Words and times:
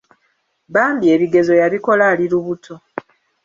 Bambi 0.73 1.05
ebigezo 1.15 1.53
yabikola 1.61 2.03
ali 2.11 2.25
lubuto. 2.31 2.75